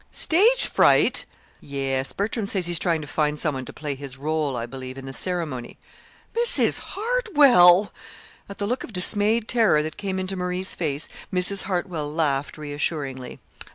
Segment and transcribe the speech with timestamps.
[0.09, 1.25] "Stage fright!"
[1.59, 2.11] "Yes.
[2.11, 5.05] Bertram says he's trying to find some one to play his rôle, I believe, in
[5.05, 5.77] the ceremony."
[6.35, 6.79] "Mrs.
[6.95, 7.93] Hartwell!"
[8.49, 11.61] At the look of dismayed terror that came into Marie's face, Mrs.
[11.69, 13.37] Hartwell laughed reassuringly.